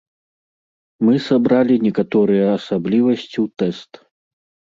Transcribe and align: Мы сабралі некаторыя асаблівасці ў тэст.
Мы 1.07 1.13
сабралі 1.25 1.75
некаторыя 1.87 2.45
асаблівасці 2.57 3.37
ў 3.43 3.45
тэст. 3.63 3.91